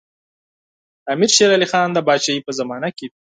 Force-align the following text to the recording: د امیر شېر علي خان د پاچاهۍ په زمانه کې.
د 1.05 1.05
امیر 1.15 1.31
شېر 1.35 1.49
علي 1.55 1.67
خان 1.71 1.87
د 1.93 1.99
پاچاهۍ 2.07 2.39
په 2.45 2.51
زمانه 2.59 2.89
کې. 2.97 3.07